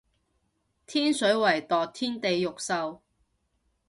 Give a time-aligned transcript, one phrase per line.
[0.87, 3.01] 天水圍墮天地獄獸